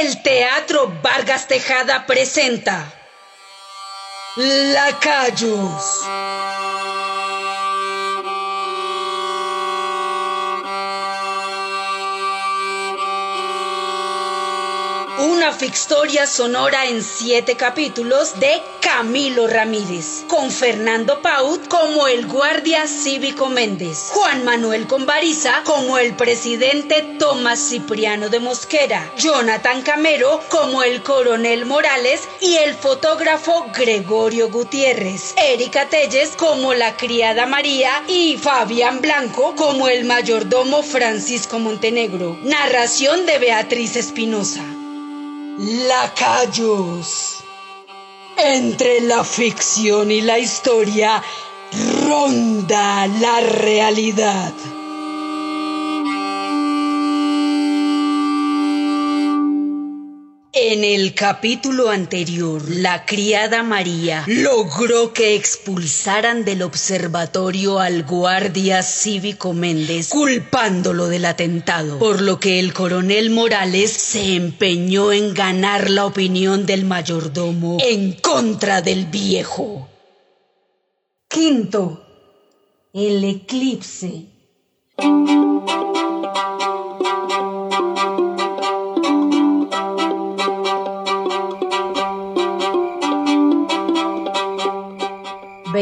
El 0.00 0.22
Teatro 0.22 0.90
Vargas 1.02 1.46
Tejada 1.48 2.06
presenta 2.06 2.90
Lacayos. 4.36 6.00
Una 15.22 15.52
fictoria 15.52 16.26
sonora 16.26 16.86
en 16.86 17.00
siete 17.00 17.56
capítulos 17.56 18.40
de 18.40 18.60
Camilo 18.80 19.46
Ramírez, 19.46 20.24
con 20.26 20.50
Fernando 20.50 21.22
Paut 21.22 21.68
como 21.68 22.08
el 22.08 22.26
guardia 22.26 22.88
cívico 22.88 23.48
Méndez, 23.48 24.08
Juan 24.10 24.44
Manuel 24.44 24.88
Convariza 24.88 25.62
como 25.64 25.98
el 25.98 26.16
presidente 26.16 27.16
Tomás 27.20 27.60
Cipriano 27.60 28.30
de 28.30 28.40
Mosquera, 28.40 29.12
Jonathan 29.16 29.82
Camero 29.82 30.40
como 30.48 30.82
el 30.82 31.04
coronel 31.04 31.66
Morales 31.66 32.22
y 32.40 32.56
el 32.56 32.74
fotógrafo 32.74 33.66
Gregorio 33.72 34.50
Gutiérrez, 34.50 35.34
Erika 35.36 35.88
Telles 35.88 36.30
como 36.36 36.74
la 36.74 36.96
criada 36.96 37.46
María 37.46 38.02
y 38.08 38.38
Fabián 38.38 39.00
Blanco 39.00 39.54
como 39.54 39.86
el 39.86 40.04
mayordomo 40.04 40.82
Francisco 40.82 41.60
Montenegro. 41.60 42.36
Narración 42.42 43.24
de 43.24 43.38
Beatriz 43.38 43.94
Espinosa. 43.94 44.64
Lacayos. 45.62 47.36
Entre 48.36 49.00
la 49.02 49.22
ficción 49.22 50.10
y 50.10 50.20
la 50.20 50.36
historia 50.40 51.22
ronda 52.04 53.06
la 53.06 53.40
realidad. 53.42 54.52
En 60.64 60.84
el 60.84 61.12
capítulo 61.14 61.90
anterior, 61.90 62.62
la 62.70 63.04
criada 63.04 63.64
María 63.64 64.22
logró 64.28 65.12
que 65.12 65.34
expulsaran 65.34 66.44
del 66.44 66.62
observatorio 66.62 67.80
al 67.80 68.04
guardia 68.04 68.84
cívico 68.84 69.54
Méndez, 69.54 70.10
culpándolo 70.10 71.08
del 71.08 71.24
atentado, 71.24 71.98
por 71.98 72.22
lo 72.22 72.38
que 72.38 72.60
el 72.60 72.72
coronel 72.72 73.30
Morales 73.30 73.90
se 73.90 74.36
empeñó 74.36 75.12
en 75.12 75.34
ganar 75.34 75.90
la 75.90 76.06
opinión 76.06 76.64
del 76.64 76.84
mayordomo 76.84 77.78
en 77.84 78.12
contra 78.12 78.82
del 78.82 79.06
viejo. 79.06 79.88
Quinto, 81.26 82.06
el 82.92 83.24
eclipse. 83.24 84.28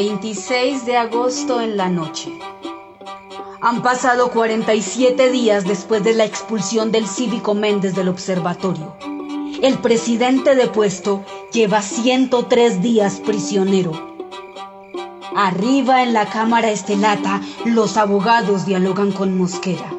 ...26 0.00 0.84
de 0.84 0.96
agosto 0.96 1.60
en 1.60 1.76
la 1.76 1.90
noche... 1.90 2.32
Han 3.62 3.82
pasado 3.82 4.30
47 4.30 5.30
días 5.30 5.64
después 5.66 6.02
de 6.02 6.14
la 6.14 6.24
expulsión 6.24 6.90
del 6.90 7.06
cívico 7.06 7.52
Méndez 7.54 7.94
del 7.94 8.08
observatorio. 8.08 8.96
El 9.60 9.76
presidente 9.80 10.54
depuesto 10.54 11.22
lleva 11.52 11.82
103 11.82 12.80
días 12.80 13.20
prisionero. 13.20 13.92
Arriba 15.36 16.02
en 16.02 16.14
la 16.14 16.24
cámara 16.30 16.70
estelata, 16.70 17.42
los 17.66 17.98
abogados 17.98 18.64
dialogan 18.64 19.12
con 19.12 19.36
Mosquera. 19.36 19.92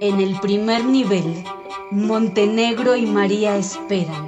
En 0.00 0.20
el 0.20 0.38
primer 0.38 0.84
nivel, 0.84 1.42
Montenegro 1.90 2.94
y 2.94 3.06
María 3.06 3.56
esperan. 3.56 4.27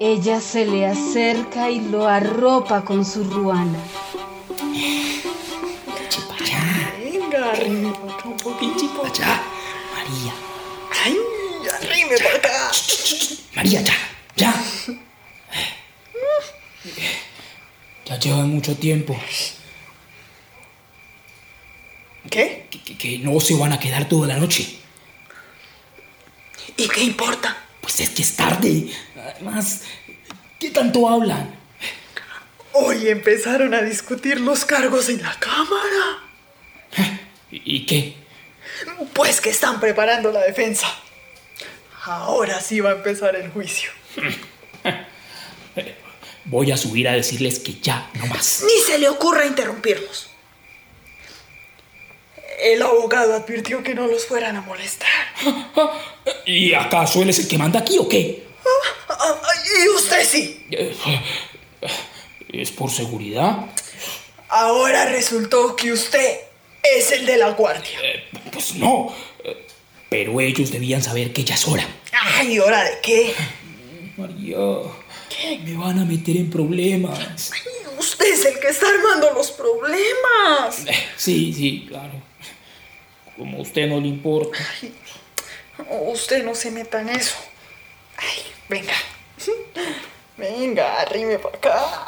Ella 0.00 0.40
se 0.40 0.64
le 0.64 0.86
acerca 0.86 1.68
y 1.70 1.80
lo 1.80 2.08
arropa 2.08 2.82
con 2.84 3.04
su 3.04 3.22
ruana. 3.24 3.78
Venga, 6.98 7.50
arrime 7.50 7.92
para 7.92 8.12
acá 8.14 8.28
un 8.28 8.36
poquito. 8.38 9.02
Allá, 9.04 9.42
María. 9.94 10.32
Ay, 11.04 11.18
arrime 11.74 12.16
para 12.16 12.34
acá. 12.36 12.70
María, 13.54 13.82
ya, 13.82 13.94
ya. 14.36 14.64
Ya 18.06 18.18
llevan 18.18 18.48
mucho 18.50 18.74
tiempo. 18.76 19.16
¿Qué? 22.30 22.66
Que, 22.70 22.82
que- 22.82 22.96
que 22.98 23.18
no 23.18 23.38
se 23.40 23.54
van 23.54 23.72
a 23.72 23.78
quedar 23.78 24.08
toda 24.08 24.26
la 24.28 24.38
noche. 24.38 24.78
¿Y 26.76 26.88
qué 26.88 27.02
importa? 27.04 27.59
Pues 28.00 28.08
es 28.08 28.16
que 28.16 28.22
es 28.22 28.34
tarde. 28.34 28.88
Además, 29.14 29.82
¿qué 30.58 30.70
tanto 30.70 31.06
hablan? 31.06 31.54
Hoy 32.72 33.08
empezaron 33.08 33.74
a 33.74 33.82
discutir 33.82 34.40
los 34.40 34.64
cargos 34.64 35.10
en 35.10 35.20
la 35.20 35.38
Cámara. 35.38 37.20
¿Y, 37.50 37.76
y 37.76 37.84
qué? 37.84 38.16
Pues 39.12 39.42
que 39.42 39.50
están 39.50 39.80
preparando 39.80 40.32
la 40.32 40.40
defensa. 40.40 40.86
Ahora 42.04 42.58
sí 42.62 42.80
va 42.80 42.88
a 42.88 42.94
empezar 42.94 43.36
el 43.36 43.50
juicio. 43.50 43.90
Voy 46.46 46.72
a 46.72 46.78
subir 46.78 47.06
a 47.06 47.12
decirles 47.12 47.58
que 47.58 47.80
ya, 47.80 48.10
no 48.14 48.24
más. 48.28 48.64
Ni 48.64 48.80
se 48.80 48.98
le 48.98 49.10
ocurra 49.10 49.44
interrumpirlos. 49.44 50.30
El 52.60 52.80
abogado 52.80 53.34
advirtió 53.34 53.82
que 53.82 53.94
no 53.94 54.06
los 54.06 54.24
fueran 54.24 54.56
a 54.56 54.62
molestar. 54.62 55.10
¿Y 56.46 56.74
acaso 56.74 57.22
él 57.22 57.30
es 57.30 57.38
el 57.38 57.48
que 57.48 57.58
manda 57.58 57.80
aquí 57.80 57.98
o 57.98 58.08
qué? 58.08 58.44
Ah, 59.08 59.40
y 59.84 59.88
usted 59.88 60.24
sí. 60.24 60.66
Eh, 60.70 60.94
¿Es 62.52 62.70
por 62.70 62.90
seguridad? 62.90 63.66
Ahora 64.48 65.06
resultó 65.06 65.76
que 65.76 65.92
usted 65.92 66.40
es 66.82 67.12
el 67.12 67.26
de 67.26 67.36
la 67.36 67.50
guardia. 67.50 67.98
Eh, 68.02 68.24
pues 68.52 68.74
no. 68.74 69.14
Eh, 69.44 69.66
Pero 70.08 70.40
ellos 70.40 70.70
debían 70.72 71.02
saber 71.02 71.32
que 71.32 71.44
ya 71.44 71.54
es 71.54 71.66
hora. 71.68 71.86
Ay, 72.12 72.58
¿hora 72.58 72.82
de 72.84 72.98
qué? 73.02 73.34
María, 74.16 74.56
me 75.64 75.76
van 75.76 75.98
a 76.00 76.04
meter 76.04 76.36
en 76.36 76.50
problemas. 76.50 77.50
Usted 77.98 78.32
es 78.32 78.44
el 78.46 78.58
que 78.58 78.68
está 78.68 78.86
armando 78.88 79.32
los 79.34 79.50
problemas. 79.52 80.84
Sí, 81.16 81.52
sí, 81.52 81.86
claro. 81.88 82.12
Como 83.36 83.58
a 83.58 83.60
usted 83.62 83.86
no 83.86 84.00
le 84.00 84.08
importa. 84.08 84.58
Usted 85.88 86.44
no 86.44 86.54
se 86.54 86.70
meta 86.70 87.00
en 87.00 87.10
eso. 87.10 87.36
Ay, 88.16 88.42
venga. 88.68 88.94
Venga, 90.36 91.00
arrime 91.00 91.38
para 91.38 91.56
acá. 91.56 92.06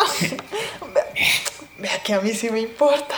Vea, 1.79 2.03
que 2.03 2.15
a 2.15 2.21
mí 2.21 2.33
sí 2.33 2.51
me 2.51 2.61
importa. 2.61 3.15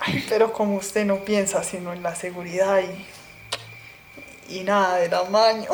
Ay, 0.00 0.24
pero 0.28 0.52
como 0.52 0.76
usted 0.76 1.04
no 1.04 1.24
piensa 1.24 1.62
sino 1.64 1.92
en 1.92 2.02
la 2.02 2.14
seguridad 2.14 2.80
y, 4.48 4.54
y 4.56 4.60
nada 4.64 4.96
de 4.96 5.08
tamaño. 5.08 5.70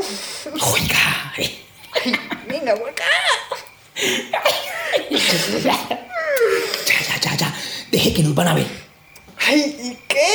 Oiga, 0.72 1.33
Ay, 1.37 1.65
venga 2.49 2.75
por 2.77 2.88
acá. 2.91 3.04
ya, 4.00 4.43
ya, 6.87 7.21
ya, 7.21 7.37
ya. 7.37 7.54
Deje 7.91 8.12
que 8.15 8.22
nos 8.22 8.34
van 8.34 8.49
a 8.49 8.54
ver. 8.54 8.66
Ay, 9.47 9.77
¿y 9.81 9.99
qué? 10.09 10.28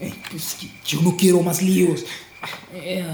Eh, 0.00 0.14
pues, 0.30 0.56
yo 0.86 1.00
no 1.02 1.16
quiero 1.16 1.40
más 1.40 1.62
líos. 1.62 2.04
Eh, 2.72 3.04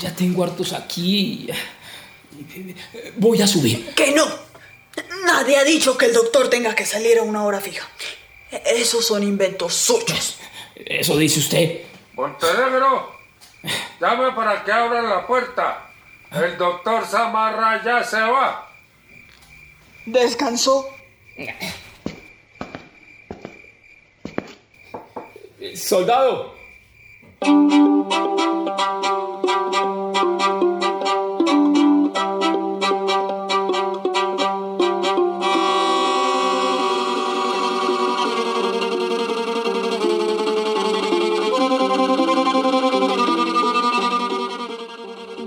ya 0.00 0.14
tengo 0.14 0.44
hartos 0.44 0.72
aquí. 0.72 1.48
Eh, 1.50 3.12
Voy 3.16 3.40
a 3.42 3.46
subir. 3.46 3.94
Que 3.94 4.12
no. 4.12 4.26
Nadie 5.24 5.56
ha 5.58 5.64
dicho 5.64 5.96
que 5.98 6.06
el 6.06 6.12
doctor 6.12 6.48
tenga 6.48 6.74
que 6.74 6.86
salir 6.86 7.18
a 7.18 7.22
una 7.22 7.44
hora 7.44 7.60
fija. 7.60 7.86
Esos 8.64 9.06
son 9.06 9.22
inventos 9.22 9.74
suyos. 9.74 10.38
Eso 10.74 11.16
dice 11.16 11.40
usted. 11.40 11.80
Montenegro, 12.14 13.12
llame 14.00 14.32
para 14.32 14.64
que 14.64 14.72
abran 14.72 15.08
la 15.08 15.26
puerta. 15.26 15.90
El 16.30 16.56
doctor 16.56 17.06
Samarra 17.06 17.82
ya 17.84 18.02
se 18.04 18.20
va. 18.20 18.70
¿Descansó? 20.06 20.88
Soldado. 25.74 26.55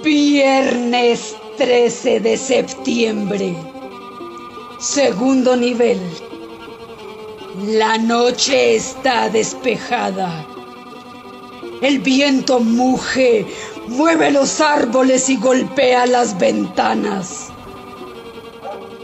Viernes 0.03 1.35
13 1.57 2.19
de 2.19 2.37
septiembre. 2.37 3.55
Segundo 4.79 5.55
nivel. 5.55 5.99
La 7.65 7.97
noche 7.97 8.75
está 8.75 9.29
despejada. 9.29 10.48
El 11.81 11.99
viento 11.99 12.59
muge, 12.59 13.45
mueve 13.87 14.31
los 14.31 14.59
árboles 14.59 15.29
y 15.29 15.37
golpea 15.37 16.05
las 16.05 16.37
ventanas. 16.37 17.47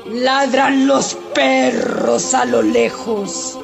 Ladran 0.05 0.85
los 0.85 1.15
perros 1.33 2.33
a 2.33 2.43
lo 2.43 2.61
lejos. 2.61 3.57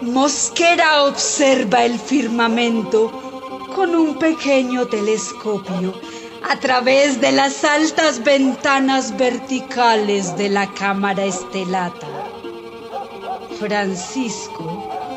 Mosquera 0.00 1.04
observa 1.04 1.84
el 1.84 1.98
firmamento 1.98 3.10
con 3.76 3.94
un 3.94 4.18
pequeño 4.18 4.86
telescopio 4.86 5.92
a 6.48 6.58
través 6.58 7.20
de 7.20 7.32
las 7.32 7.64
altas 7.64 8.24
ventanas 8.24 9.14
verticales 9.18 10.36
de 10.38 10.48
la 10.48 10.72
cámara 10.72 11.26
estelata. 11.26 12.06
Francisco 13.58 15.07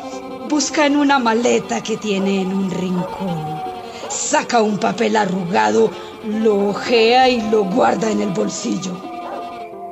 busca 0.52 0.84
en 0.84 0.96
una 0.96 1.18
maleta 1.18 1.82
que 1.82 1.96
tiene 1.96 2.42
en 2.42 2.48
un 2.48 2.70
rincón. 2.70 3.38
Saca 4.10 4.60
un 4.60 4.78
papel 4.78 5.16
arrugado, 5.16 5.88
lo 6.26 6.68
ojea 6.68 7.26
y 7.30 7.40
lo 7.50 7.64
guarda 7.64 8.10
en 8.10 8.20
el 8.20 8.28
bolsillo. 8.28 8.92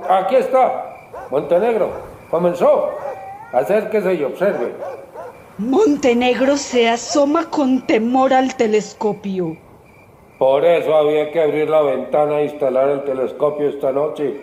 Aquí 0.06 0.36
está. 0.36 0.98
Montenegro. 1.30 1.88
Comenzó. 2.30 2.90
Acérquese 3.54 4.12
y 4.16 4.22
observe. 4.22 4.74
Montenegro 5.56 6.58
se 6.58 6.90
asoma 6.90 7.48
con 7.48 7.86
temor 7.86 8.34
al 8.34 8.54
telescopio. 8.54 9.56
Por 10.38 10.66
eso 10.66 10.94
había 10.94 11.32
que 11.32 11.40
abrir 11.40 11.70
la 11.70 11.80
ventana 11.80 12.40
e 12.40 12.44
instalar 12.44 12.90
el 12.90 13.04
telescopio 13.04 13.70
esta 13.70 13.92
noche. 13.92 14.38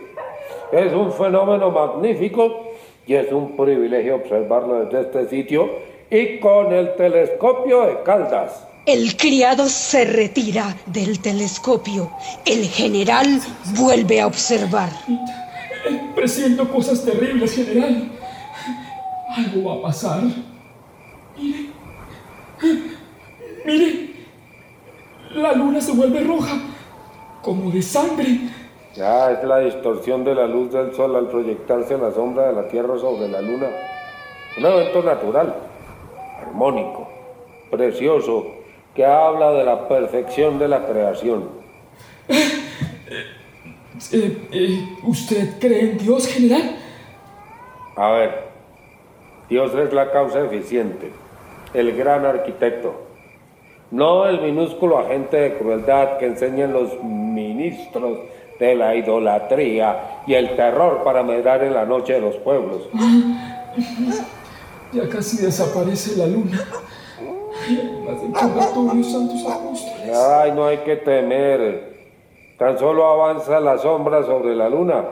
Es 0.71 0.91
un 0.93 1.13
fenómeno 1.13 1.69
magnífico 1.69 2.71
y 3.05 3.13
es 3.13 3.31
un 3.31 3.55
privilegio 3.55 4.15
observarlo 4.15 4.85
desde 4.85 5.01
este 5.01 5.29
sitio 5.29 5.69
y 6.09 6.39
con 6.39 6.73
el 6.73 6.95
telescopio 6.95 7.81
de 7.81 8.03
Caldas. 8.03 8.67
El 8.85 9.17
criado 9.17 9.67
se 9.67 10.05
retira 10.05 10.75
del 10.85 11.19
telescopio. 11.19 12.09
El 12.45 12.65
general 12.65 13.41
vuelve 13.77 14.21
a 14.21 14.27
observar. 14.27 14.89
Presiento 16.15 16.69
cosas 16.69 17.03
terribles, 17.03 17.53
general. 17.53 18.09
Algo 19.35 19.69
va 19.69 19.75
a 19.75 19.81
pasar. 19.81 20.21
Mire. 21.37 21.69
Mire. 23.65 24.07
La 25.35 25.51
luna 25.51 25.81
se 25.81 25.91
vuelve 25.91 26.21
roja. 26.21 26.57
Como 27.41 27.69
de 27.69 27.81
sangre. 27.81 28.39
Ya 28.95 29.31
es 29.31 29.43
la 29.43 29.59
distorsión 29.59 30.23
de 30.23 30.33
la 30.33 30.47
luz 30.47 30.71
del 30.71 30.95
sol 30.95 31.15
al 31.15 31.27
proyectarse 31.27 31.93
en 31.93 32.01
la 32.01 32.11
sombra 32.11 32.47
de 32.47 32.53
la 32.53 32.67
Tierra 32.69 32.97
sobre 32.97 33.27
la 33.27 33.41
luna. 33.41 33.67
Un 34.57 34.65
evento 34.65 35.03
natural, 35.03 35.55
armónico, 36.47 37.07
precioso, 37.69 38.47
que 38.95 39.05
habla 39.05 39.51
de 39.51 39.63
la 39.63 39.87
perfección 39.87 40.59
de 40.59 40.67
la 40.67 40.85
creación. 40.85 41.49
Eh, 44.11 44.47
eh, 44.51 44.89
¿Usted 45.05 45.57
cree 45.59 45.89
en 45.89 45.97
Dios, 45.97 46.27
general? 46.27 46.75
A 47.95 48.11
ver, 48.11 48.43
Dios 49.49 49.73
es 49.73 49.91
la 49.91 50.11
causa 50.11 50.45
eficiente, 50.45 51.11
el 51.73 51.97
gran 51.97 52.23
arquitecto, 52.23 52.93
no 53.89 54.27
el 54.27 54.39
minúsculo 54.39 54.99
agente 54.99 55.37
de 55.37 55.57
crueldad 55.57 56.19
que 56.19 56.27
enseñan 56.27 56.73
los 56.73 57.03
ministros 57.03 58.19
de 58.59 58.75
la 58.75 58.93
idolatría 58.93 60.21
y 60.27 60.35
el 60.35 60.55
terror 60.55 61.03
para 61.03 61.23
medrar 61.23 61.63
en 61.63 61.73
la 61.73 61.85
noche 61.85 62.13
de 62.13 62.21
los 62.21 62.35
pueblos. 62.35 62.87
Ya 64.93 65.09
casi 65.09 65.37
desaparece 65.37 66.15
la 66.17 66.27
luna. 66.27 66.65
Las 68.05 68.21
del 68.21 68.31
purgatorio, 68.31 69.03
santos 69.03 69.45
apóstoles. 69.45 70.17
Ay, 70.17 70.51
no 70.53 70.65
hay 70.65 70.77
que 70.79 70.95
temer. 70.95 71.97
Tan 72.57 72.79
solo 72.79 73.05
avanza 73.05 73.59
la 73.59 73.77
sombra 73.77 74.23
sobre 74.23 74.55
la 74.55 74.69
luna. 74.69 75.03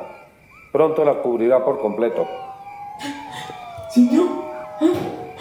Pronto 0.72 1.04
la 1.04 1.22
cubrirá 1.22 1.63
por 1.63 1.80
completo. 1.80 2.25
¿Sintió? 3.89 4.27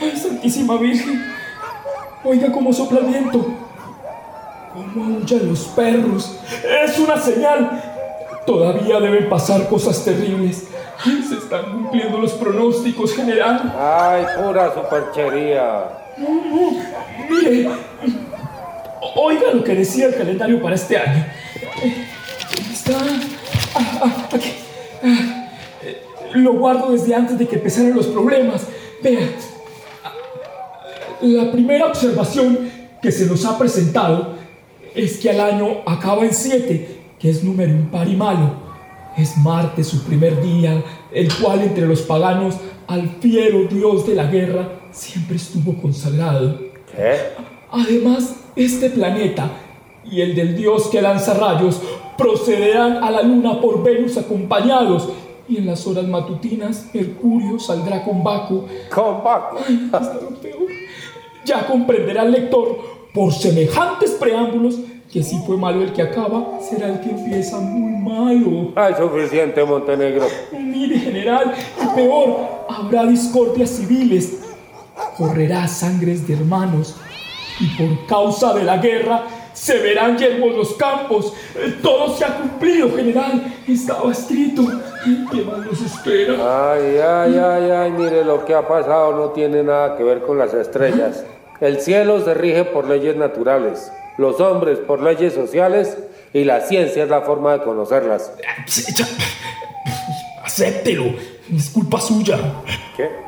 ¡Ay, 0.00 0.16
Santísima 0.16 0.76
Virgen! 0.76 1.22
Oiga 2.25 2.50
cómo 2.50 2.72
sopla 2.72 3.00
el 3.00 3.06
viento. 3.06 3.46
Cómo 4.72 5.04
aullan 5.04 5.48
los 5.48 5.66
perros. 5.69 6.40
Es 6.84 6.98
una 6.98 7.16
señal. 7.16 7.83
Todavía 8.46 9.00
deben 9.00 9.29
pasar 9.29 9.69
cosas 9.69 10.05
terribles. 10.05 10.64
Se 11.29 11.35
están 11.37 11.73
cumpliendo 11.73 12.19
los 12.19 12.32
pronósticos, 12.32 13.14
general. 13.14 13.75
Ay, 13.79 14.25
pura 14.37 14.73
superchería. 14.75 15.88
Mire, 17.29 17.70
oiga 19.17 19.52
lo 19.52 19.64
que 19.64 19.75
decía 19.75 20.06
el 20.06 20.14
calendario 20.14 20.62
para 20.62 20.75
este 20.75 20.96
año. 20.96 21.26
Eh, 21.82 22.06
¿Dónde 22.56 22.73
está? 22.73 22.99
Ah, 23.75 24.00
ah, 24.02 24.29
aquí. 24.32 24.52
Ah, 25.02 25.49
lo 26.35 26.55
guardo 26.55 26.93
desde 26.93 27.14
antes 27.14 27.38
de 27.38 27.46
que 27.46 27.56
empezaran 27.56 27.94
los 27.94 28.06
problemas. 28.06 28.62
Vea, 29.02 29.29
la 31.20 31.50
primera 31.50 31.87
observación 31.87 32.70
que 33.00 33.12
se 33.12 33.26
nos 33.26 33.44
ha 33.44 33.58
presentado 33.58 34.35
es 34.94 35.19
que 35.19 35.31
el 35.31 35.41
año 35.41 35.82
acaba 35.87 36.25
en 36.25 36.32
7, 36.32 36.94
que 37.24 37.30
es 37.30 37.42
número 37.42 37.72
impar 37.72 38.06
y 38.06 38.16
malo. 38.16 38.50
Es 39.16 39.38
Marte 39.38 39.82
su 39.82 40.04
primer 40.04 40.42
día, 40.42 40.84
el 41.10 41.34
cual 41.34 41.62
entre 41.62 41.86
los 41.86 42.02
paganos 42.02 42.56
al 42.86 43.08
fiero 43.18 43.64
dios 43.64 44.06
de 44.06 44.14
la 44.14 44.26
guerra 44.26 44.68
siempre 44.90 45.36
estuvo 45.36 45.72
consagrado. 45.80 46.58
¿Qué? 46.94 47.16
Además, 47.70 48.36
este 48.54 48.90
planeta 48.90 49.50
y 50.04 50.20
el 50.20 50.34
del 50.34 50.54
dios 50.54 50.88
que 50.88 51.00
lanza 51.00 51.32
rayos 51.32 51.80
procederán 52.18 53.02
a 53.02 53.10
la 53.10 53.22
luna 53.22 53.58
por 53.58 53.82
Venus 53.82 54.18
acompañados 54.18 55.08
y 55.48 55.56
en 55.56 55.64
las 55.64 55.86
horas 55.86 56.06
matutinas 56.06 56.90
Mercurio 56.92 57.58
saldrá 57.58 58.04
con 58.04 58.22
Baco. 58.22 58.66
Con 58.94 59.24
Baco. 59.24 59.60
Ay. 59.66 59.90
Ya 61.46 61.66
comprenderá 61.66 62.24
el 62.24 62.32
lector 62.32 62.78
por 63.14 63.32
semejantes 63.32 64.10
preámbulos 64.10 64.74
que 65.14 65.22
si 65.22 65.38
fue 65.46 65.56
malo 65.56 65.81
el 65.81 65.93
que 65.93 66.02
acaba, 66.02 66.58
será 66.61 66.88
el 66.88 66.99
que 66.99 67.11
empieza 67.11 67.61
muy 67.61 67.93
malo. 67.93 68.72
Ay, 68.75 68.94
suficiente, 68.99 69.62
Montenegro. 69.64 70.26
Mire, 70.50 70.99
general, 70.99 71.55
y 71.81 71.94
peor, 71.94 72.37
habrá 72.69 73.05
discordias 73.05 73.70
civiles, 73.70 74.40
correrá 75.16 75.69
sangres 75.69 76.26
de 76.26 76.34
hermanos, 76.34 76.96
y 77.61 77.66
por 77.76 78.06
causa 78.06 78.55
de 78.55 78.64
la 78.64 78.78
guerra 78.78 79.22
se 79.52 79.78
verán 79.78 80.19
yermos 80.19 80.53
los 80.56 80.74
campos. 80.74 81.32
Eh, 81.55 81.79
Todo 81.81 82.12
se 82.17 82.24
ha 82.24 82.36
cumplido, 82.36 82.91
general. 82.91 83.55
Estaba 83.69 84.10
escrito. 84.10 84.65
¿Qué 85.31 85.43
más 85.43 85.58
nos 85.58 85.81
espera? 85.81 86.72
Ay, 86.72 86.96
ay, 86.98 87.38
ay, 87.38 87.70
ay, 87.70 87.91
mire, 87.93 88.24
lo 88.24 88.44
que 88.44 88.53
ha 88.53 88.67
pasado 88.67 89.12
no 89.12 89.29
tiene 89.29 89.62
nada 89.62 89.96
que 89.96 90.03
ver 90.03 90.22
con 90.22 90.38
las 90.38 90.53
estrellas. 90.55 91.24
El 91.60 91.81
cielo 91.81 92.20
se 92.24 92.34
rige 92.34 92.65
por 92.65 92.88
leyes 92.88 93.15
naturales, 93.15 93.93
los 94.16 94.40
hombres 94.40 94.78
por 94.78 95.02
leyes 95.02 95.34
sociales 95.34 95.98
y 96.32 96.44
la 96.44 96.60
ciencia 96.60 97.04
es 97.04 97.08
la 97.08 97.22
forma 97.22 97.52
de 97.54 97.64
conocerlas. 97.64 98.32
Acéptelo. 100.44 101.04
Es 101.54 101.70
culpa 101.70 102.00
suya. 102.00 102.38
¿Qué? 102.96 103.24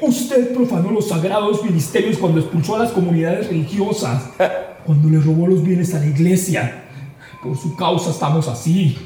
Usted 0.00 0.54
profanó 0.54 0.90
los 0.90 1.08
sagrados 1.08 1.62
ministerios 1.64 2.18
cuando 2.18 2.40
expulsó 2.40 2.76
a 2.76 2.80
las 2.80 2.92
comunidades 2.92 3.48
religiosas, 3.48 4.30
cuando 4.86 5.08
le 5.08 5.18
robó 5.18 5.46
los 5.46 5.62
bienes 5.62 5.94
a 5.94 5.98
la 5.98 6.06
iglesia. 6.06 6.84
Por 7.42 7.56
su 7.56 7.74
causa 7.76 8.10
estamos 8.10 8.48
así. 8.48 8.98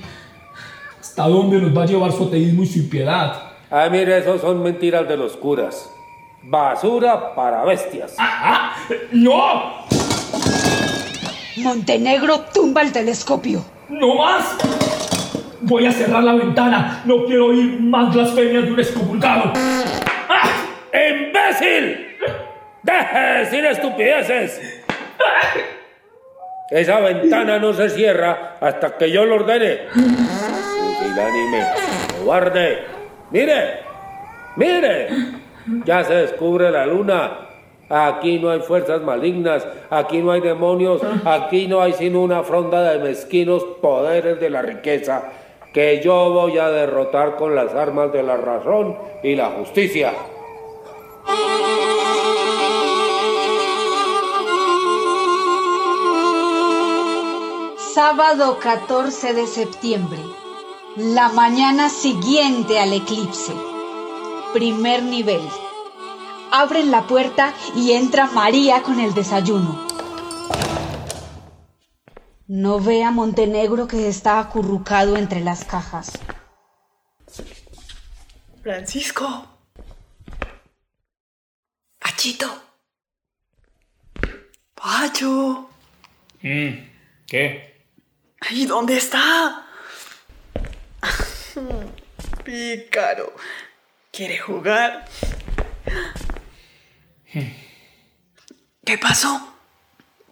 ¿Hasta 1.00 1.28
dónde 1.28 1.60
nos 1.60 1.76
va 1.76 1.84
a 1.84 1.86
llevar 1.86 2.12
su 2.12 2.24
ateísmo 2.24 2.62
y 2.62 2.66
su 2.66 2.80
impiedad? 2.80 3.52
Ay, 3.70 3.90
mire, 3.90 4.18
esos 4.18 4.40
son 4.40 4.62
mentiras 4.62 5.08
de 5.08 5.16
los 5.16 5.36
curas. 5.36 5.90
Basura 6.42 7.34
para 7.34 7.64
bestias. 7.64 8.14
¡Ah! 8.18 8.76
¡No! 9.12 9.83
Montenegro 11.56 12.40
tumba 12.52 12.82
el 12.82 12.92
telescopio. 12.92 13.64
¡No 13.88 14.16
más! 14.16 14.56
Voy 15.60 15.86
a 15.86 15.92
cerrar 15.92 16.24
la 16.24 16.34
ventana. 16.34 17.02
No 17.04 17.24
quiero 17.26 17.46
oír 17.46 17.80
más 17.80 18.12
blasfemias 18.12 18.64
de 18.64 18.72
un 18.72 18.80
excomulgado. 18.80 19.52
¡Ah! 19.54 20.50
¡Imbécil! 20.92 22.16
¡Deje 22.82 23.18
de 23.18 23.38
decir 23.38 23.64
estupideces! 23.66 24.60
Esa 26.70 26.98
ventana 27.00 27.58
no 27.58 27.72
se 27.72 27.88
cierra 27.88 28.56
hasta 28.60 28.96
que 28.98 29.12
yo 29.12 29.24
lo 29.24 29.36
ordene. 29.36 29.82
Pusilánime, 29.92 31.66
cobarde. 32.18 32.84
Mire, 33.30 33.80
mire. 34.56 35.08
Ya 35.84 36.02
se 36.04 36.14
descubre 36.14 36.70
la 36.70 36.84
luna. 36.84 37.38
Aquí 37.88 38.38
no 38.38 38.50
hay 38.50 38.60
fuerzas 38.60 39.02
malignas, 39.02 39.66
aquí 39.90 40.18
no 40.22 40.32
hay 40.32 40.40
demonios, 40.40 41.02
aquí 41.24 41.66
no 41.66 41.80
hay 41.80 41.92
sino 41.92 42.22
una 42.22 42.42
fronda 42.42 42.82
de 42.92 42.98
mezquinos 42.98 43.62
poderes 43.80 44.40
de 44.40 44.50
la 44.50 44.62
riqueza 44.62 45.22
que 45.74 46.00
yo 46.02 46.30
voy 46.30 46.56
a 46.56 46.70
derrotar 46.70 47.34
con 47.34 47.56
las 47.56 47.74
armas 47.74 48.12
de 48.12 48.22
la 48.22 48.36
razón 48.36 48.96
y 49.24 49.34
la 49.34 49.50
justicia. 49.50 50.12
Sábado 57.76 58.58
14 58.60 59.34
de 59.34 59.46
septiembre, 59.46 60.20
la 60.96 61.28
mañana 61.30 61.88
siguiente 61.88 62.78
al 62.78 62.92
eclipse. 62.92 63.52
Primer 64.52 65.02
nivel. 65.02 65.40
Abren 66.56 66.92
la 66.92 67.08
puerta 67.08 67.52
y 67.74 67.94
entra 67.94 68.26
María 68.26 68.84
con 68.84 69.00
el 69.00 69.12
desayuno. 69.12 69.88
No 72.46 72.78
ve 72.78 73.02
a 73.02 73.10
Montenegro 73.10 73.88
que 73.88 74.06
está 74.06 74.38
acurrucado 74.38 75.16
entre 75.16 75.40
las 75.40 75.64
cajas. 75.64 76.12
Francisco. 78.62 79.48
Pachito. 81.98 82.46
Pacho. 84.76 85.68
Mm, 86.40 86.68
¿Qué? 87.26 87.84
¿Y 88.50 88.66
dónde 88.66 88.98
está? 88.98 89.66
Pícaro. 92.44 93.32
¿Quiere 94.12 94.38
jugar? 94.38 95.04
¿Qué 98.84 98.98
pasó? 98.98 99.56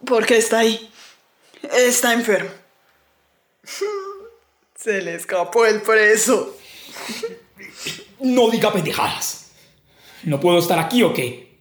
¿Por 0.05 0.25
qué 0.25 0.37
está 0.37 0.59
ahí? 0.59 0.91
Está 1.73 2.13
enfermo. 2.13 2.49
Se 4.77 5.01
le 5.01 5.15
escapó 5.15 5.65
el 5.65 5.81
preso. 5.81 6.57
No 8.19 8.49
diga 8.49 8.71
pendejadas. 8.71 9.51
¿No 10.23 10.39
puedo 10.39 10.59
estar 10.59 10.79
aquí 10.79 11.03
o 11.03 11.13
qué? 11.13 11.59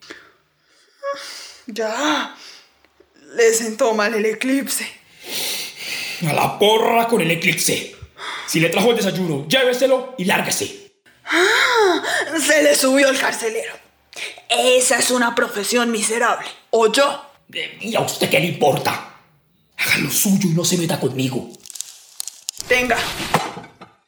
Ya. 1.67 2.37
Le 3.35 3.55
sentó 3.55 3.95
mal 3.95 4.15
el 4.15 4.27
eclipse. 4.27 4.87
A 6.29 6.33
la 6.33 6.59
porra 6.59 7.09
con 7.09 7.21
el 7.21 7.31
eclipse. 7.31 7.97
Si 8.47 8.61
le 8.61 8.69
trajo 8.69 8.91
el 8.91 8.97
desayuno, 8.97 9.49
lléveselo 9.49 10.15
y 10.19 10.25
lárguese. 10.25 10.93
Se 12.41 12.63
le 12.63 12.75
subió 12.75 13.09
el 13.09 13.19
carcelero. 13.19 13.82
Esa 14.55 14.99
es 14.99 15.11
una 15.11 15.35
profesión 15.35 15.91
miserable. 15.91 16.47
¿O 16.71 16.93
yo? 16.93 17.25
¿Y 17.81 17.95
a 17.95 18.01
usted 18.01 18.29
qué 18.29 18.39
le 18.39 18.47
importa? 18.47 19.15
Haga 19.79 19.97
lo 19.99 20.11
suyo 20.11 20.49
y 20.49 20.53
no 20.53 20.65
se 20.65 20.77
meta 20.77 21.01
conmigo. 21.01 21.49
Tenga. 22.69 22.99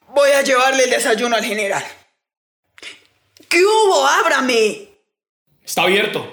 Voy 0.08 0.30
a 0.30 0.42
llevarle 0.42 0.84
el 0.84 0.90
desayuno 0.90 1.36
al 1.36 1.44
general. 1.44 1.84
¿Qué 3.48 3.64
hubo? 3.64 4.06
¡Ábrame! 4.06 4.88
Está 5.64 5.82
abierto. 5.82 6.30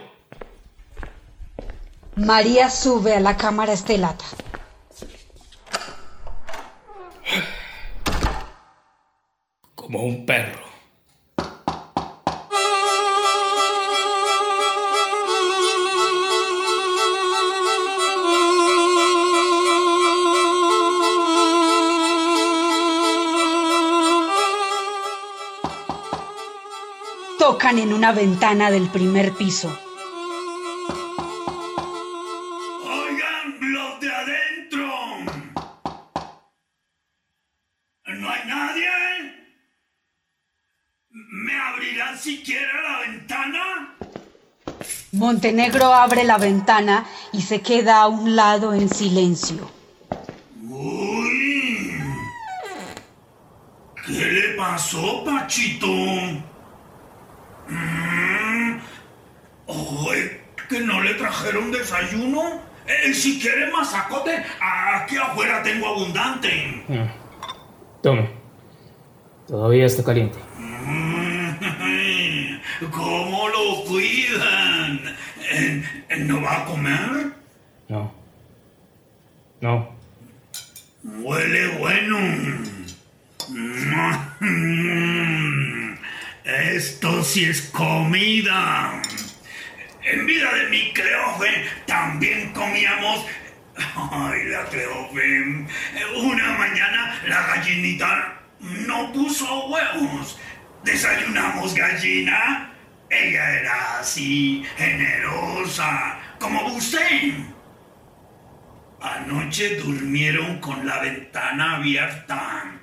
María 2.15 2.70
sube 2.70 3.15
a 3.15 3.20
la 3.20 3.38
cámara 3.38 3.74
estelata. 3.74 4.25
Como 9.75 10.03
un 10.03 10.25
perro. 10.25 10.71
Tocan 27.41 27.79
en 27.79 27.91
una 27.91 28.12
ventana 28.12 28.69
del 28.69 28.88
primer 28.88 29.31
piso. 29.31 29.75
Oigan, 32.86 33.57
los 33.62 34.00
de 34.00 34.13
adentro. 34.13 34.88
¿No 38.05 38.29
hay 38.29 38.41
nadie? 38.48 38.89
¿Me 41.10 41.60
abrirán 41.60 42.19
siquiera 42.19 42.79
la 42.79 43.00
ventana? 43.12 43.98
Montenegro 45.12 45.95
abre 45.95 46.24
la 46.24 46.38
ventana 46.38 47.07
y 47.33 47.41
se 47.41 47.63
queda 47.63 48.01
a 48.01 48.07
un 48.07 48.36
lado 48.36 48.75
en 48.75 48.88
silencio. 48.88 49.67
Uy. 50.69 51.91
¿Qué 54.05 54.12
le 54.12 54.50
pasó, 54.55 55.24
Pachito? 55.25 55.88
Mm. 57.71 58.79
Oye, 59.67 60.41
¿que 60.67 60.79
no 60.91 61.01
le 61.01 61.13
trajeron 61.13 61.71
desayuno? 61.71 62.62
Eh, 62.86 63.13
si 63.13 63.39
quiere 63.39 63.71
masacote, 63.71 64.43
aquí 64.60 65.15
afuera 65.17 65.63
tengo 65.63 65.88
abundante. 65.88 66.83
Tome. 68.01 68.29
Todavía 69.48 69.86
está 69.86 70.03
caliente. 70.03 70.38
¿Cómo 72.91 73.48
lo 73.50 73.83
cuidan? 73.86 75.15
Eh, 75.51 75.83
¿No 76.19 76.41
va 76.41 76.62
a 76.62 76.65
comer? 76.65 77.31
No. 77.88 78.12
No. 79.62 79.95
Huele 81.03 81.67
bueno. 81.77 82.17
Esto 86.43 87.24
sí 87.24 87.45
es 87.45 87.62
comida. 87.69 89.01
En 90.03 90.25
vida 90.25 90.53
de 90.53 90.70
mi 90.70 90.91
Cleofe 90.93 91.65
también 91.86 92.51
comíamos. 92.53 93.25
Ay, 94.12 94.46
la 94.46 94.65
Cleofe. 94.65 95.67
Una 96.17 96.58
mañana 96.58 97.20
la 97.27 97.48
gallinita 97.48 98.41
no 98.60 99.12
puso 99.13 99.67
huevos. 99.67 100.39
Desayunamos 100.84 101.75
gallina. 101.75 102.74
Ella 103.10 103.60
era 103.60 104.00
así, 104.00 104.63
generosa, 104.77 106.17
como 106.39 106.65
usted. 106.75 107.34
Anoche 109.01 109.77
durmieron 109.77 110.60
con 110.60 110.88
la 110.88 111.00
ventana 111.00 111.75
abierta. 111.75 112.79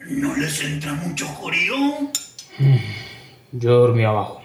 ¿No 0.00 0.34
les 0.36 0.60
entra 0.62 0.92
mucho 0.94 1.26
jorío? 1.26 2.10
Yo 3.52 3.70
dormí 3.70 4.04
abajo. 4.04 4.42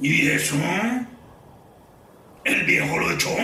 ¿Y 0.00 0.28
eso? 0.28 0.56
¿El 2.44 2.64
viejo 2.64 2.98
lo 2.98 3.10
echó? 3.12 3.36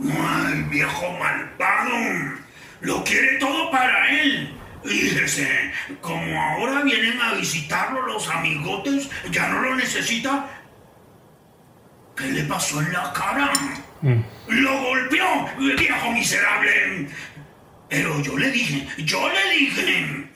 ¡Ay, 0.00 0.62
viejo 0.70 1.12
malvado! 1.18 2.42
Lo 2.80 3.04
quiere 3.04 3.38
todo 3.38 3.70
para 3.70 4.10
él. 4.10 4.54
Fíjese, 4.84 5.72
como 6.00 6.40
ahora 6.40 6.82
vienen 6.82 7.20
a 7.20 7.34
visitarlo 7.34 8.04
los 8.06 8.28
amigotes, 8.28 9.08
ya 9.30 9.48
no 9.48 9.62
lo 9.62 9.76
necesita. 9.76 10.48
¿Qué 12.16 12.24
le 12.24 12.42
pasó 12.44 12.80
en 12.80 12.92
la 12.92 13.12
cara? 13.12 13.52
Lo 14.48 14.82
golpeó, 14.82 15.48
viejo 15.58 16.10
miserable. 16.10 17.08
Pero 17.88 18.20
yo 18.22 18.36
le 18.36 18.50
dije, 18.50 18.88
yo 19.04 19.28
le 19.28 19.58
dije. 19.58 20.31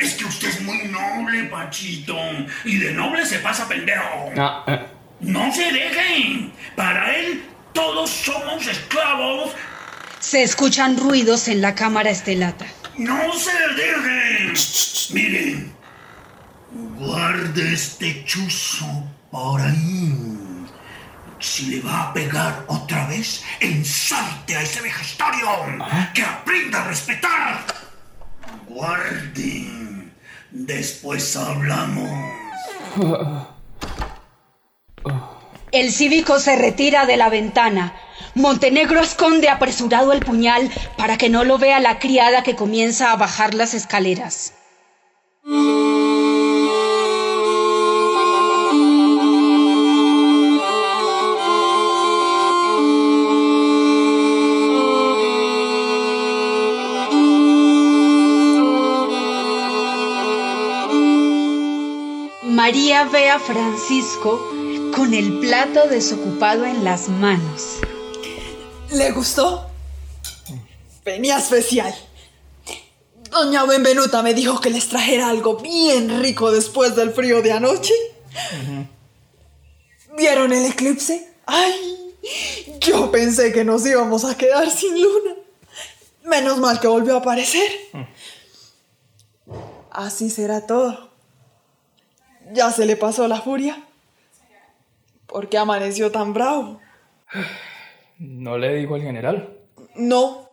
Es 0.00 0.14
que 0.14 0.24
usted 0.24 0.48
es 0.48 0.62
muy 0.62 0.82
noble, 0.88 1.44
Pachito. 1.44 2.16
Y 2.64 2.78
de 2.78 2.92
noble 2.92 3.26
se 3.26 3.38
pasa 3.40 3.68
pendejo. 3.68 4.32
Ah, 4.38 4.64
eh. 4.66 4.86
No 5.20 5.52
se 5.52 5.70
dejen. 5.70 6.52
Para 6.74 7.14
él, 7.14 7.44
todos 7.74 8.10
somos 8.10 8.66
esclavos. 8.66 9.52
Se 10.18 10.42
escuchan 10.42 10.96
ruidos 10.96 11.48
en 11.48 11.60
la 11.60 11.74
cámara 11.74 12.10
estelata. 12.10 12.66
No 12.96 13.32
se 13.34 13.52
dejen. 13.76 14.54
Miren. 15.12 15.74
Guarde 16.98 17.74
este 17.74 18.24
chuzo 18.24 18.86
por 19.30 19.60
ahí. 19.60 20.16
Si 21.40 21.66
le 21.66 21.80
va 21.80 22.04
a 22.04 22.12
pegar 22.12 22.64
otra 22.68 23.06
vez, 23.06 23.42
ensalte 23.60 24.56
a 24.56 24.62
ese 24.62 24.80
vejestorio. 24.80 25.48
Que 26.14 26.22
aprenda 26.22 26.82
a 26.82 26.88
respetar. 26.88 27.64
Guarde. 28.66 29.89
Después 30.52 31.36
hablamos. 31.36 32.10
El 35.72 35.92
cívico 35.92 36.40
se 36.40 36.56
retira 36.56 37.06
de 37.06 37.16
la 37.16 37.28
ventana. 37.28 37.94
Montenegro 38.34 39.00
esconde 39.00 39.48
apresurado 39.48 40.12
el 40.12 40.20
puñal 40.20 40.70
para 40.96 41.16
que 41.16 41.28
no 41.28 41.44
lo 41.44 41.58
vea 41.58 41.80
la 41.80 41.98
criada 41.98 42.42
que 42.42 42.56
comienza 42.56 43.12
a 43.12 43.16
bajar 43.16 43.54
las 43.54 43.74
escaleras. 43.74 44.54
María 62.70 63.02
ve 63.02 63.28
a 63.28 63.40
Francisco 63.40 64.38
con 64.94 65.12
el 65.12 65.40
plato 65.40 65.88
desocupado 65.88 66.64
en 66.64 66.84
las 66.84 67.08
manos. 67.08 67.80
¿Le 68.92 69.10
gustó? 69.10 69.66
Venía 71.04 71.38
especial. 71.38 71.92
Doña 73.28 73.64
Benvenuta 73.64 74.22
me 74.22 74.34
dijo 74.34 74.60
que 74.60 74.70
les 74.70 74.88
trajera 74.88 75.30
algo 75.30 75.56
bien 75.56 76.22
rico 76.22 76.52
después 76.52 76.94
del 76.94 77.10
frío 77.10 77.42
de 77.42 77.50
anoche. 77.50 77.92
¿Vieron 80.16 80.52
el 80.52 80.66
eclipse? 80.66 81.28
¡Ay! 81.46 82.14
Yo 82.78 83.10
pensé 83.10 83.52
que 83.52 83.64
nos 83.64 83.84
íbamos 83.84 84.24
a 84.24 84.36
quedar 84.36 84.70
sin 84.70 85.02
luna. 85.02 85.34
Menos 86.22 86.58
mal 86.58 86.78
que 86.78 86.86
volvió 86.86 87.16
a 87.16 87.18
aparecer. 87.18 87.68
Así 89.90 90.30
será 90.30 90.68
todo. 90.68 91.09
Ya 92.52 92.70
se 92.70 92.86
le 92.86 92.96
pasó 92.96 93.28
la 93.28 93.40
furia. 93.40 93.82
¿Por 95.26 95.48
qué 95.48 95.58
amaneció 95.58 96.10
tan 96.10 96.32
bravo? 96.32 96.80
¿No 98.18 98.58
le 98.58 98.74
dijo 98.76 98.96
al 98.96 99.02
general? 99.02 99.56
No. 99.94 100.50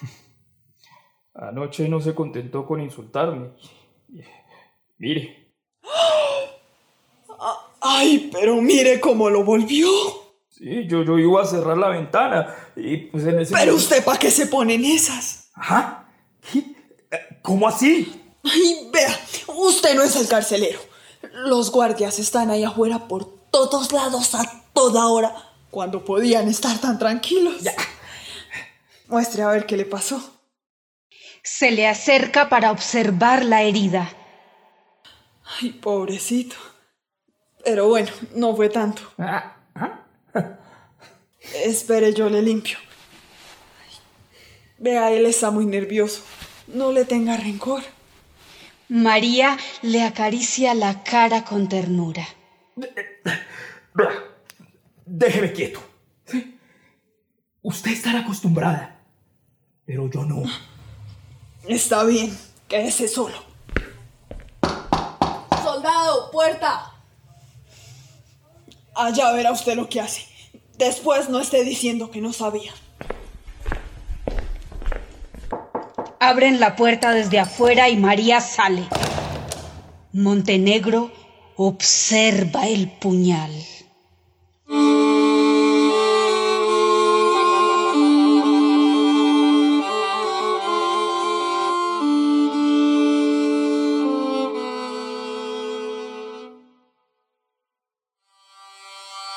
Anoche 1.34 1.88
no 1.88 2.00
se 2.00 2.14
contentó 2.14 2.66
con 2.66 2.80
insultarme. 2.80 3.50
Mire. 4.98 5.52
Ay, 7.80 8.28
pero 8.32 8.56
mire 8.60 8.98
cómo 8.98 9.30
lo 9.30 9.44
volvió. 9.44 9.88
Sí, 10.48 10.88
yo, 10.88 11.04
yo 11.04 11.16
iba 11.18 11.40
a 11.40 11.46
cerrar 11.46 11.78
la 11.78 11.88
ventana 11.90 12.52
y 12.74 12.96
pues 12.96 13.24
en 13.24 13.38
ese 13.38 13.54
Pero 13.54 13.76
usted, 13.76 14.04
¿para 14.04 14.18
qué 14.18 14.28
se 14.28 14.46
ponen 14.46 14.84
esas? 14.84 15.50
¿Ajá? 15.54 16.08
¿Cómo 17.42 17.68
así? 17.68 18.20
Ay, 18.42 18.90
vea, 18.92 19.16
usted 19.46 19.94
no 19.94 20.02
es 20.02 20.16
el 20.16 20.26
carcelero. 20.26 20.87
Los 21.44 21.70
guardias 21.70 22.18
están 22.18 22.50
ahí 22.50 22.64
afuera 22.64 23.06
por 23.06 23.24
todos 23.50 23.92
lados 23.92 24.34
a 24.34 24.64
toda 24.72 25.06
hora, 25.06 25.34
cuando 25.70 26.04
podían 26.04 26.48
estar 26.48 26.78
tan 26.78 26.98
tranquilos. 26.98 27.60
Ya. 27.60 27.74
Muestre 29.06 29.42
a 29.42 29.48
ver 29.48 29.66
qué 29.66 29.76
le 29.76 29.84
pasó. 29.84 30.20
Se 31.42 31.70
le 31.70 31.86
acerca 31.86 32.48
para 32.48 32.70
observar 32.72 33.44
la 33.44 33.62
herida. 33.62 34.12
Ay, 35.60 35.70
pobrecito. 35.70 36.56
Pero 37.64 37.88
bueno, 37.88 38.10
no 38.34 38.54
fue 38.54 38.68
tanto. 38.68 39.02
Ah, 39.18 39.56
ah. 39.74 40.04
Espere, 41.64 42.12
yo 42.12 42.28
le 42.28 42.42
limpio. 42.42 42.78
Ay, 43.80 43.96
Vea, 44.78 45.10
él 45.12 45.24
está 45.26 45.50
muy 45.50 45.66
nervioso. 45.66 46.22
No 46.66 46.92
le 46.92 47.04
tenga 47.04 47.36
rencor. 47.36 47.82
María 48.88 49.58
le 49.82 50.02
acaricia 50.02 50.74
la 50.74 51.02
cara 51.02 51.44
con 51.44 51.68
ternura. 51.68 52.26
Bla. 53.94 54.10
Déjeme 55.04 55.52
quieto. 55.52 55.80
¿sí? 56.26 56.58
Usted 57.62 57.90
estará 57.90 58.20
acostumbrada, 58.20 58.98
pero 59.84 60.08
yo 60.08 60.24
no. 60.24 60.42
Está 61.66 62.04
bien, 62.04 62.36
quédese 62.66 63.08
solo. 63.08 63.36
¡Soldado, 65.62 66.30
puerta! 66.30 66.94
Allá 68.94 69.32
verá 69.32 69.52
usted 69.52 69.74
lo 69.74 69.88
que 69.88 70.00
hace. 70.00 70.26
Después 70.78 71.28
no 71.28 71.40
esté 71.40 71.62
diciendo 71.62 72.10
que 72.10 72.20
no 72.20 72.32
sabía. 72.32 72.72
Abren 76.20 76.58
la 76.58 76.74
puerta 76.74 77.12
desde 77.12 77.38
afuera 77.38 77.88
y 77.88 77.96
María 77.96 78.40
sale. 78.40 78.88
Montenegro 80.12 81.12
observa 81.56 82.66
el 82.66 82.90
puñal. 82.90 83.52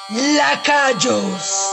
Lacayos. 0.10 1.71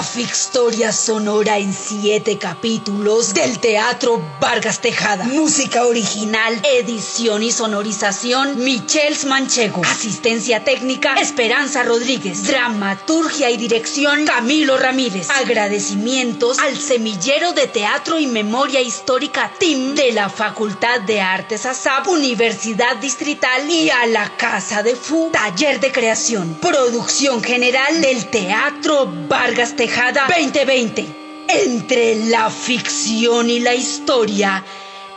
Una 0.00 0.08
fictoria 0.08 0.92
sonora 0.92 1.58
en 1.58 1.74
siete 1.74 2.38
capítulos 2.38 3.34
del 3.34 3.58
Teatro 3.58 4.22
Vargas 4.40 4.80
Tejada. 4.80 5.24
Música 5.24 5.84
original, 5.84 6.58
edición 6.64 7.42
y 7.42 7.52
sonorización, 7.52 8.64
Michels 8.64 9.26
Manchego. 9.26 9.82
Asistencia 9.84 10.64
técnica, 10.64 11.16
Esperanza 11.16 11.82
Rodríguez. 11.82 12.46
Dramaturgia 12.46 13.50
y 13.50 13.58
dirección, 13.58 14.24
Camilo 14.24 14.78
Ramírez. 14.78 15.28
Agradecimientos 15.28 16.58
al 16.60 16.78
Semillero 16.78 17.52
de 17.52 17.66
Teatro 17.66 18.18
y 18.18 18.26
Memoria 18.26 18.80
Histórica 18.80 19.52
TIM 19.58 19.94
de 19.94 20.12
la 20.12 20.30
Facultad 20.30 21.00
de 21.02 21.20
Artes 21.20 21.66
ASAP, 21.66 22.08
Universidad 22.08 22.96
Distrital 22.96 23.68
y 23.68 23.90
a 23.90 24.06
la 24.06 24.34
Casa 24.38 24.82
de 24.82 24.96
Fu, 24.96 25.28
Taller 25.30 25.78
de 25.78 25.92
Creación. 25.92 26.54
Producción 26.54 27.42
general 27.42 28.00
del 28.00 28.30
Teatro 28.30 29.12
Vargas 29.28 29.76
Tejada 29.90 30.28
2020. 30.28 31.04
Entre 31.48 32.14
la 32.26 32.48
ficción 32.48 33.50
y 33.50 33.58
la 33.58 33.74
historia, 33.74 34.64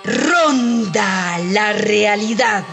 ronda 0.03 1.37
la 1.37 1.73
realidad. 1.73 2.65